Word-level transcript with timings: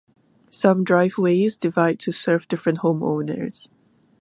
Some 0.49 0.83
driveways 0.83 1.57
divide 1.57 1.99
to 1.99 2.11
serve 2.11 2.47
different 2.47 2.79
homeowners. 2.79 3.69